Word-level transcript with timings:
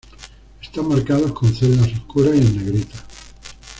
Están 0.63 0.87
marcados 0.87 1.31
con 1.31 1.53
celdas 1.53 1.93
oscuras 1.93 2.33
y 2.33 2.39
en 2.39 2.57
negrita. 2.57 3.03